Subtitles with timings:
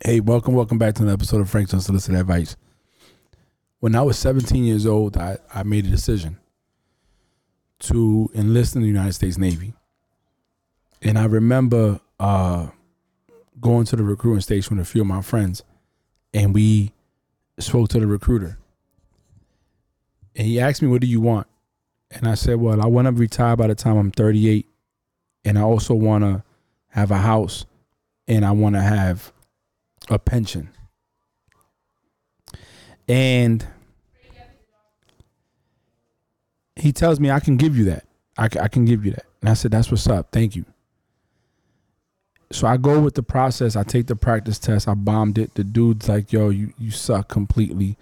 [0.00, 2.56] Hey, welcome, welcome back to another episode of Frank's Unsolicited Advice.
[3.78, 6.38] When I was 17 years old, I, I made a decision
[7.80, 9.72] to enlist in the United States Navy.
[11.00, 12.68] And I remember uh,
[13.60, 15.62] going to the recruiting station with a few of my friends,
[16.34, 16.92] and we
[17.58, 18.58] spoke to the recruiter.
[20.34, 21.46] And he asked me, What do you want?
[22.10, 24.66] And I said, Well, I want to retire by the time I'm 38.
[25.44, 26.42] And I also want to
[26.88, 27.64] have a house
[28.26, 29.32] and I want to have
[30.08, 30.70] a pension.
[33.08, 33.66] And
[36.76, 38.04] he tells me, I can give you that.
[38.36, 39.26] I, I can give you that.
[39.40, 40.32] And I said, That's what's up.
[40.32, 40.64] Thank you.
[42.50, 43.76] So I go with the process.
[43.76, 44.88] I take the practice test.
[44.88, 45.54] I bombed it.
[45.54, 47.96] The dude's like, Yo, you, you suck completely.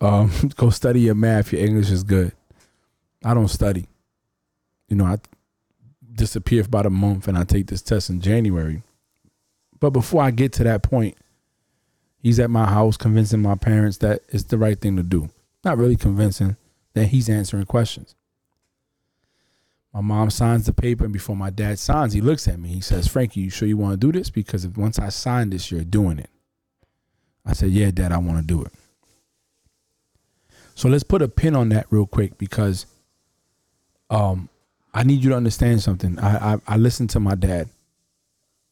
[0.00, 1.52] Um, go study your math.
[1.52, 2.32] Your English is good.
[3.24, 3.86] I don't study.
[4.88, 5.18] You know, I
[6.12, 8.82] disappear for about a month and I take this test in January.
[9.78, 11.16] But before I get to that point,
[12.22, 15.30] he's at my house convincing my parents that it's the right thing to do.
[15.64, 16.56] Not really convincing
[16.94, 18.14] that he's answering questions.
[19.92, 22.68] My mom signs the paper, and before my dad signs, he looks at me.
[22.68, 24.30] He says, Frankie, you sure you want to do this?
[24.30, 26.30] Because if once I sign this, you're doing it.
[27.44, 28.72] I said, Yeah, dad, I want to do it.
[30.76, 32.86] So let's put a pin on that real quick because
[34.08, 34.48] um,
[34.94, 36.18] I need you to understand something.
[36.18, 37.68] I, I, I listen to my dad.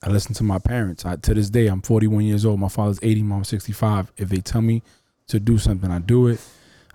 [0.02, 1.04] I listen to my parents.
[1.04, 2.60] I, to this day, I'm 41 years old.
[2.60, 4.12] My father's 80, mom's 65.
[4.16, 4.82] If they tell me
[5.26, 6.40] to do something, I do it.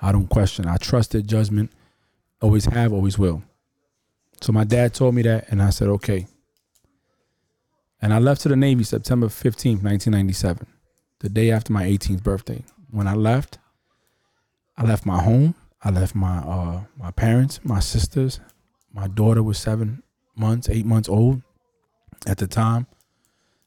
[0.01, 0.67] I don't question.
[0.67, 1.71] I trust their judgment.
[2.41, 3.43] Always have, always will.
[4.41, 6.27] So my dad told me that, and I said, okay.
[8.01, 10.67] And I left to the Navy September 15th, 1997,
[11.19, 12.63] the day after my 18th birthday.
[12.89, 13.59] When I left,
[14.77, 15.55] I left my home.
[15.81, 18.39] I left my uh, my parents, my sisters.
[18.93, 20.01] My daughter was seven
[20.35, 21.41] months, eight months old
[22.27, 22.87] at the time.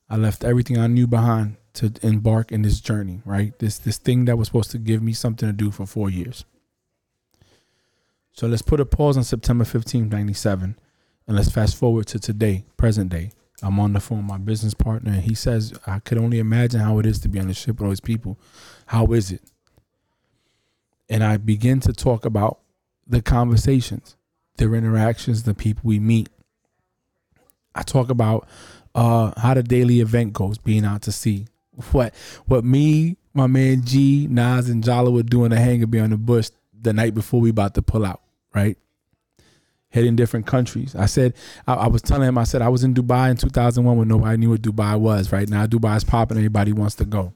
[0.08, 3.58] I left everything I knew behind to embark in this journey, right?
[3.58, 6.44] This this thing that was supposed to give me something to do for four years.
[8.32, 10.78] So let's put a pause on September 15th, 97,
[11.26, 13.32] and let's fast forward to today, present day.
[13.62, 16.80] I'm on the phone with my business partner, and he says, I could only imagine
[16.80, 18.38] how it is to be on the ship with all these people.
[18.86, 19.40] How is it?
[21.08, 22.58] And I begin to talk about
[23.06, 24.16] the conversations,
[24.58, 26.28] their interactions, the people we meet.
[27.76, 28.48] I talk about
[28.94, 31.46] uh, how the daily event goes, being out to sea.
[31.92, 32.14] What
[32.46, 36.16] what me, my man G, Nas, and Jala were doing a hangar bay on the
[36.16, 36.48] bush
[36.80, 38.22] the night before we about to pull out,
[38.54, 38.78] right?
[39.90, 40.96] Heading different countries.
[40.96, 41.34] I said,
[41.66, 44.36] I, I, was telling him, I said I was in Dubai in 2001 when nobody
[44.38, 45.32] knew what Dubai was.
[45.32, 46.38] Right now, Dubai is popping.
[46.38, 47.32] Everybody wants to go.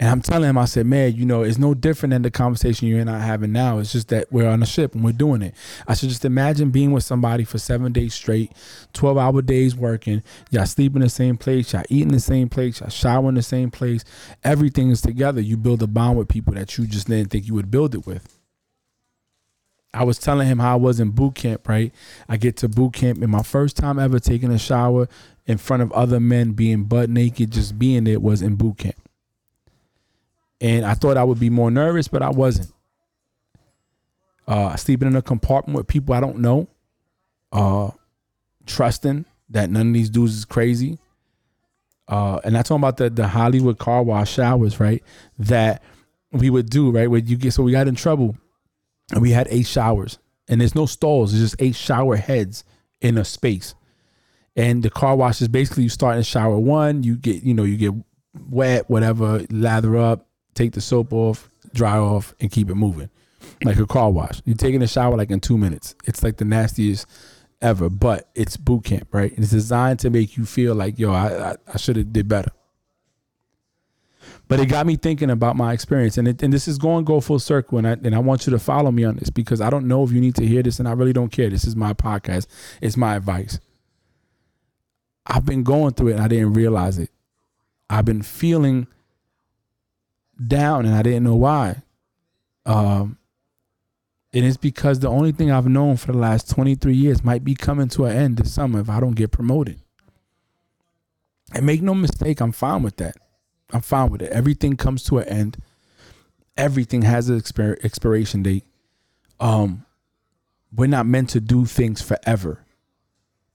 [0.00, 2.86] And I'm telling him, I said, man, you know, it's no different than the conversation
[2.86, 3.78] you and I having now.
[3.78, 5.56] It's just that we're on a ship and we're doing it.
[5.88, 8.52] I should just imagine being with somebody for seven days straight,
[8.92, 10.22] 12 hour days working.
[10.50, 13.34] Y'all sleep in the same place, y'all eat in the same place, y'all shower in
[13.34, 14.04] the same place.
[14.44, 15.40] Everything is together.
[15.40, 18.06] You build a bond with people that you just didn't think you would build it
[18.06, 18.38] with.
[19.92, 21.92] I was telling him how I was in boot camp, right?
[22.28, 25.08] I get to boot camp and my first time ever taking a shower
[25.44, 29.07] in front of other men being butt naked, just being it was in boot camp
[30.60, 32.72] and I thought I would be more nervous, but I wasn't.
[34.46, 36.68] Uh, sleeping in a compartment with people I don't know,
[37.52, 37.90] uh,
[38.66, 40.98] trusting that none of these dudes is crazy.
[42.08, 45.02] Uh, and that's talking about the the Hollywood car wash showers, right?
[45.38, 45.82] That
[46.32, 47.10] we would do, right?
[47.10, 48.36] Where you get so we got in trouble,
[49.12, 51.32] and we had eight showers, and there's no stalls.
[51.32, 52.64] There's just eight shower heads
[53.00, 53.74] in a space.
[54.56, 57.64] And the car wash is basically you start in shower one, you get you know
[57.64, 57.92] you get
[58.48, 60.27] wet, whatever, lather up,
[60.58, 63.10] take the soap off, dry off, and keep it moving.
[63.64, 64.42] Like a car wash.
[64.44, 65.94] You're taking a shower like in two minutes.
[66.04, 67.06] It's like the nastiest
[67.62, 69.32] ever, but it's boot camp, right?
[69.36, 72.50] It's designed to make you feel like, yo, I I, I should have did better.
[74.48, 77.06] But it got me thinking about my experience, and it, and this is going to
[77.06, 79.60] go full circle, and I and I want you to follow me on this because
[79.60, 81.50] I don't know if you need to hear this, and I really don't care.
[81.50, 82.46] This is my podcast.
[82.80, 83.60] It's my advice.
[85.26, 87.10] I've been going through it, and I didn't realize it.
[87.90, 88.86] I've been feeling
[90.46, 91.82] down and I didn't know why.
[92.66, 93.18] Um,
[94.32, 97.54] and it's because the only thing I've known for the last 23 years might be
[97.54, 99.80] coming to an end this summer if I don't get promoted.
[101.54, 103.16] And make no mistake, I'm fine with that.
[103.72, 104.30] I'm fine with it.
[104.30, 105.56] Everything comes to an end.
[106.56, 108.64] Everything has an expir- expiration date.
[109.40, 109.86] Um,
[110.74, 112.64] we're not meant to do things forever,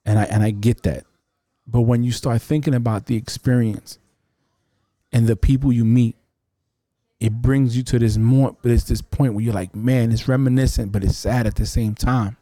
[0.06, 1.04] and I and I get that.
[1.68, 4.00] But when you start thinking about the experience
[5.12, 6.16] and the people you meet
[7.24, 10.28] it brings you to this more but it's this point where you're like man it's
[10.28, 12.38] reminiscent but it's sad at the same time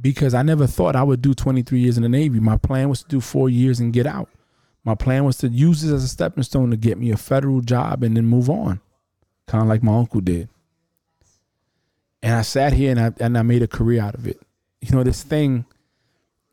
[0.00, 3.02] because i never thought i would do 23 years in the navy my plan was
[3.02, 4.28] to do four years and get out
[4.84, 7.62] My plan was to use this as a stepping stone to get me a federal
[7.62, 8.80] job and then move on,
[9.46, 10.48] kind of like my uncle did.
[12.22, 14.40] And I sat here and I and I made a career out of it.
[14.80, 15.64] You know, this thing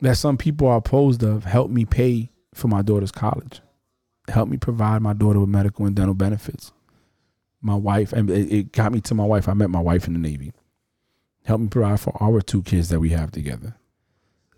[0.00, 3.60] that some people are opposed of helped me pay for my daughter's college,
[4.32, 6.72] helped me provide my daughter with medical and dental benefits.
[7.60, 9.48] My wife, and it, it got me to my wife.
[9.48, 10.52] I met my wife in the Navy.
[11.44, 13.76] Helped me provide for our two kids that we have together.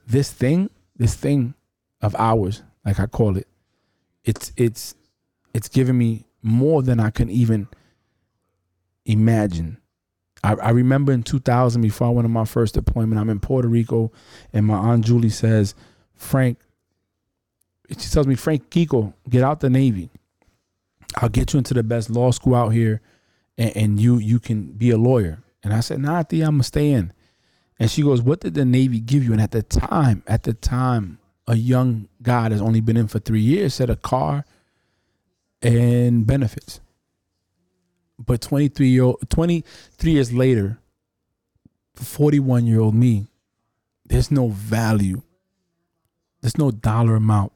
[0.06, 1.54] This thing, this thing
[2.00, 3.48] of ours, like I call it,
[4.24, 4.94] it's it's
[5.52, 7.68] it's given me more than I can even
[9.04, 9.78] imagine.
[10.42, 13.68] I, I remember in 2000, before I went on my first deployment, I'm in Puerto
[13.68, 14.12] Rico,
[14.52, 15.74] and my aunt Julie says,
[16.14, 16.58] "Frank,"
[17.88, 20.10] she tells me, "Frank Kiko, get out the Navy.
[21.16, 23.00] I'll get you into the best law school out here,
[23.58, 26.64] and, and you you can be a lawyer." And I said, "Nah, Tía, I'm gonna
[26.64, 27.12] stay in."
[27.78, 30.54] And she goes, "What did the Navy give you?" And at the time, at the
[30.54, 34.44] time, a young guy that's only been in for three years said a car
[35.62, 36.80] and benefits.
[38.18, 40.78] But 23 year old, 23 years later,
[41.94, 43.26] 41 year old me,
[44.04, 45.22] there's no value.
[46.40, 47.52] There's no dollar amount.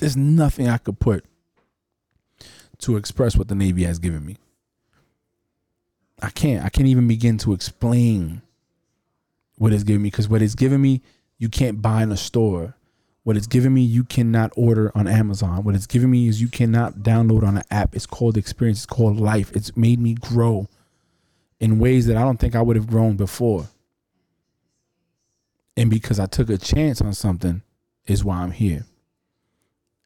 [0.00, 1.26] There's nothing I could put
[2.78, 4.38] to express what the Navy has given me.
[6.22, 6.64] I can't.
[6.64, 8.40] I can't even begin to explain
[9.58, 11.02] what it's given me because what it's given me,
[11.36, 12.76] you can't buy in a store.
[13.24, 15.64] What it's given me, you cannot order on Amazon.
[15.64, 17.94] What it's given me is you cannot download on an app.
[17.94, 18.78] It's called experience.
[18.78, 19.52] It's called life.
[19.54, 20.66] It's made me grow
[21.60, 23.68] in ways that I don't think I would have grown before.
[25.76, 27.60] And because I took a chance on something,
[28.06, 28.86] is why I'm here.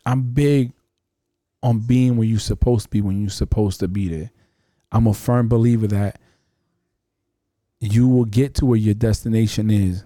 [0.07, 0.73] I'm big
[1.63, 4.31] on being where you're supposed to be when you're supposed to be there.
[4.93, 6.21] I'm a firm believer that
[7.81, 10.05] you will get to where your destination is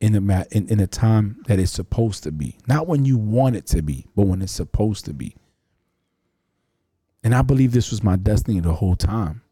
[0.00, 2.58] in a in, in a time that it's supposed to be.
[2.66, 5.36] Not when you want it to be, but when it's supposed to be.
[7.22, 9.42] And I believe this was my destiny the whole time.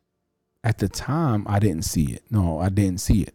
[0.64, 2.25] At the time, I didn't see it.
[2.31, 3.35] No, I didn't see it.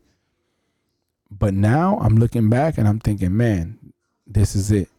[1.31, 3.79] But now I'm looking back and I'm thinking, man,
[4.27, 4.89] this is it.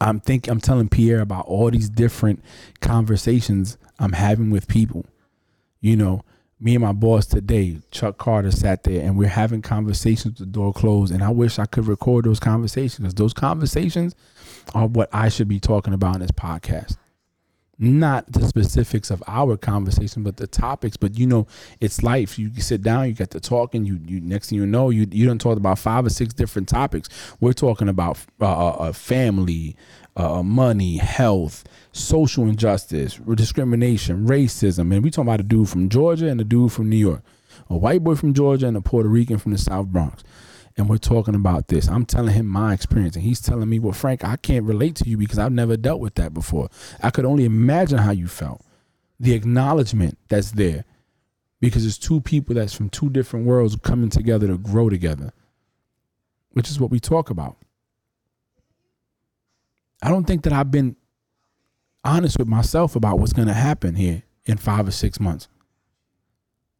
[0.00, 2.42] I'm think I'm telling Pierre about all these different
[2.80, 5.06] conversations I'm having with people.
[5.80, 6.24] You know,
[6.60, 10.46] me and my boss today, Chuck Carter, sat there and we're having conversations with the
[10.46, 11.12] door closed.
[11.12, 14.14] And I wish I could record those conversations those conversations
[14.74, 16.96] are what I should be talking about in this podcast.
[17.80, 20.96] Not the specifics of our conversation, but the topics.
[20.96, 21.46] But you know,
[21.80, 22.36] it's life.
[22.36, 23.84] You sit down, you get to talking.
[23.84, 26.68] You, you next thing you know, you you don't talk about five or six different
[26.68, 27.08] topics.
[27.40, 29.76] We're talking about uh, uh, uh family,
[30.16, 34.92] uh, money, health, social injustice, discrimination, racism.
[34.92, 37.22] And we talking about a dude from Georgia and a dude from New York,
[37.70, 40.24] a white boy from Georgia and a Puerto Rican from the South Bronx.
[40.78, 41.88] And we're talking about this.
[41.88, 45.08] I'm telling him my experience, and he's telling me, "Well, Frank, I can't relate to
[45.08, 46.68] you because I've never dealt with that before.
[47.02, 48.64] I could only imagine how you felt."
[49.18, 50.84] The acknowledgement that's there,
[51.60, 55.32] because it's two people that's from two different worlds coming together to grow together,
[56.52, 57.56] which is what we talk about.
[60.00, 60.94] I don't think that I've been
[62.04, 65.48] honest with myself about what's going to happen here in five or six months.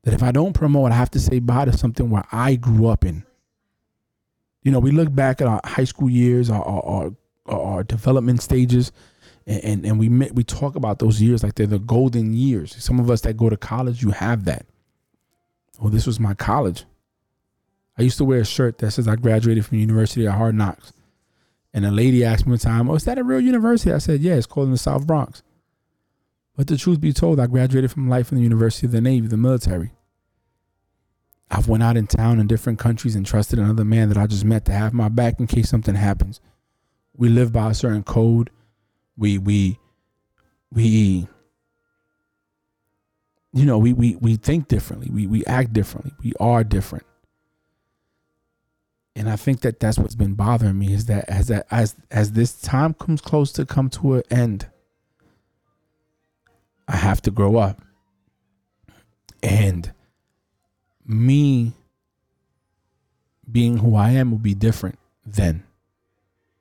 [0.04, 2.86] That if I don't promote, I have to say bye to something where I grew
[2.86, 3.24] up in.
[4.68, 7.10] You know, we look back at our high school years, our our,
[7.46, 8.92] our, our development stages,
[9.46, 12.76] and, and, and we we talk about those years like they're the golden years.
[12.84, 14.66] Some of us that go to college, you have that.
[15.80, 16.84] Oh, this was my college.
[17.96, 20.92] I used to wear a shirt that says I graduated from University of Hard Knocks.
[21.72, 24.20] And a lady asked me one time, "Oh, is that a real university?" I said,
[24.20, 25.42] "Yeah, it's called in the South Bronx."
[26.58, 29.28] But the truth be told, I graduated from life in the University of the Navy,
[29.28, 29.92] the military.
[31.50, 34.44] I've went out in town in different countries and trusted another man that I just
[34.44, 36.40] met to have my back in case something happens.
[37.16, 38.50] We live by a certain code.
[39.16, 39.78] We we
[40.70, 41.28] we
[43.52, 45.08] you know, we we we think differently.
[45.10, 46.12] We we act differently.
[46.22, 47.04] We are different
[49.18, 52.32] and I think that that's what's been bothering me is that as that as as
[52.32, 54.68] this time comes close to come to an end,
[56.86, 57.82] I have to grow up,
[59.42, 59.92] and
[61.08, 61.72] me
[63.50, 65.64] being who I am will be different then.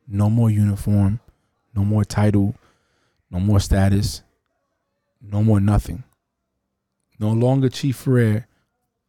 [0.08, 1.20] No more uniform,
[1.76, 2.56] no more title,
[3.30, 4.24] no more status,
[5.22, 6.04] no more nothing.
[7.20, 8.48] No longer Chief Ferrer,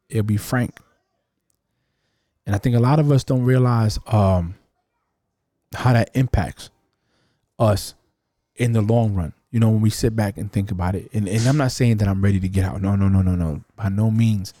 [0.09, 0.79] it'll be Frank.
[2.45, 4.55] And I think a lot of us don't realize um,
[5.73, 6.69] how that impacts
[7.59, 7.93] us
[8.55, 9.33] in the long run.
[9.51, 11.09] You know, when we sit back and think about it.
[11.13, 12.81] And, and I'm not saying that I'm ready to get out.
[12.81, 13.63] No, no, no, no, no.
[13.75, 14.53] By no means.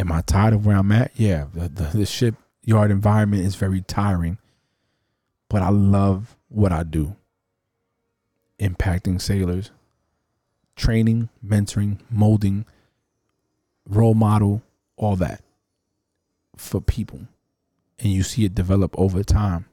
[0.00, 1.12] Am I tired of where I'm at?
[1.14, 1.46] Yeah.
[1.54, 4.38] The, the, the shipyard environment is very tiring.
[5.50, 7.16] but I love what I do.
[8.58, 9.70] Impacting sailors,
[10.76, 12.64] training, mentoring, molding,
[13.86, 14.62] role model,
[14.96, 15.42] all that
[16.56, 17.20] for people.
[17.98, 19.66] And you see it develop over time.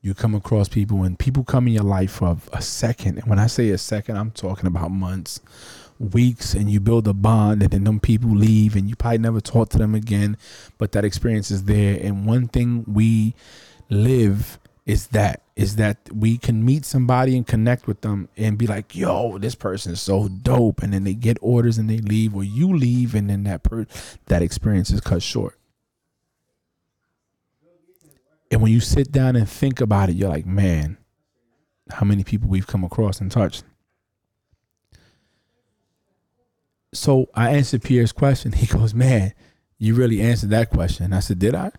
[0.00, 3.18] You come across people and people come in your life for a second.
[3.18, 5.40] And when I say a second, I'm talking about months,
[5.98, 9.40] weeks, and you build a bond, and then them people leave, and you probably never
[9.40, 10.36] talk to them again.
[10.78, 11.98] But that experience is there.
[12.00, 13.34] And one thing we
[13.90, 18.66] live is that is that we can meet somebody and connect with them and be
[18.66, 22.34] like, "Yo, this person is so dope," and then they get orders and they leave,
[22.34, 23.86] or you leave, and then that per
[24.26, 25.58] that experience is cut short.
[28.50, 30.98] And when you sit down and think about it, you're like, "Man,
[31.90, 33.64] how many people we've come across and touched."
[36.94, 38.52] So I answered Pierre's question.
[38.64, 39.34] He goes, "Man,
[39.78, 41.70] you really answered that question." I said, "Did I?"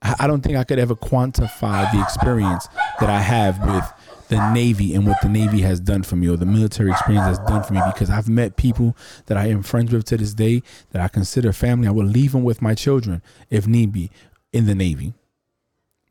[0.00, 2.68] I don't think I could ever quantify the experience
[3.00, 3.92] that I have with
[4.28, 7.38] the Navy and what the Navy has done for me or the military experience has
[7.40, 10.62] done for me because I've met people that I am friends with to this day
[10.90, 11.88] that I consider family.
[11.88, 14.10] I will leave them with my children if need be
[14.52, 15.14] in the Navy.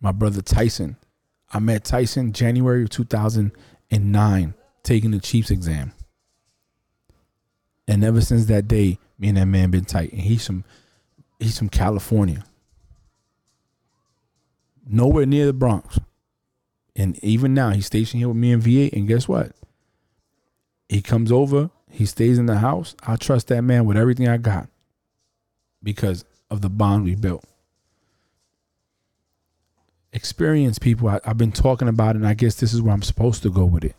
[0.01, 0.98] My brother Tyson.
[1.53, 4.53] I met Tyson January of 2009
[4.84, 5.93] taking the Chiefs exam.
[7.88, 10.12] And ever since that day, me and that man been tight.
[10.12, 10.63] And he's from
[11.39, 12.44] he's from California
[14.89, 16.00] nowhere near the Bronx.
[16.96, 18.94] And even now, he's stationed here with me in V8.
[18.94, 19.51] And guess what?
[20.89, 22.96] He comes over, he stays in the house.
[23.06, 24.70] I trust that man with everything I got
[25.84, 27.44] because of the bond we built.
[30.13, 33.03] Experience people, I, have been talking about it, and I guess this is where I'm
[33.03, 33.96] supposed to go with it.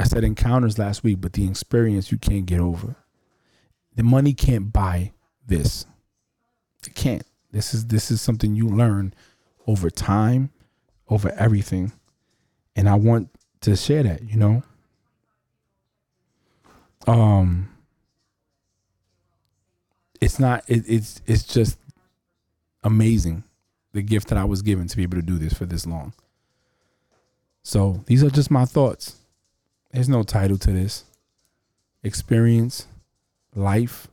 [0.00, 2.96] I said encounters last week, but the experience you can't get over.
[3.96, 5.12] The money can't buy
[5.46, 5.84] this.
[6.86, 7.22] It can't.
[7.52, 9.12] This is this is something you learn
[9.66, 10.52] over time,
[11.10, 11.92] over everything.
[12.74, 13.28] And I want
[13.60, 14.62] to share that, you know.
[17.06, 17.68] Um
[20.18, 21.78] it's not it, it's it's just
[22.82, 23.44] amazing
[23.92, 26.14] the gift that I was given to be able to do this for this long.
[27.62, 29.19] So, these are just my thoughts.
[29.92, 31.04] There's no title to this.
[32.02, 32.86] Experience,
[33.54, 34.08] life,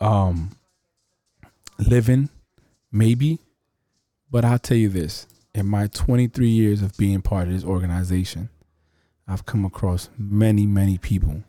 [0.00, 0.50] um
[1.78, 2.28] living
[2.92, 3.38] maybe
[4.30, 8.50] but I'll tell you this in my 23 years of being part of this organization,
[9.26, 11.42] I've come across many, many people.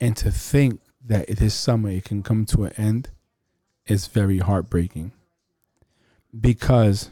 [0.00, 3.10] And to think that this summer it can come to an end
[3.86, 5.12] is very heartbreaking
[6.38, 7.10] because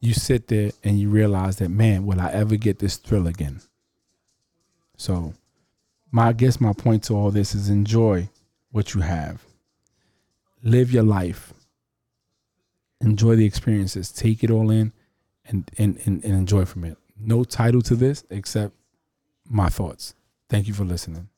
[0.00, 3.60] you sit there and you realize that, man, will I ever get this thrill again?
[4.96, 5.34] So,
[6.10, 8.28] my I guess my point to all this is enjoy
[8.72, 9.42] what you have,
[10.62, 11.52] live your life
[13.00, 14.92] enjoy the experiences, take it all in,
[15.46, 16.96] and and and, and enjoy from it.
[17.18, 18.74] No title to this except
[19.48, 20.14] my thoughts.
[20.48, 21.28] Thank you for listening.